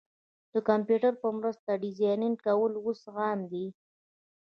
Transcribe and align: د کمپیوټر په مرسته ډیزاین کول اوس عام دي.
د 0.53 0.55
کمپیوټر 0.69 1.13
په 1.21 1.27
مرسته 1.37 1.71
ډیزاین 1.83 2.33
کول 2.45 2.73
اوس 2.85 3.01
عام 3.15 3.39
دي. 3.51 3.65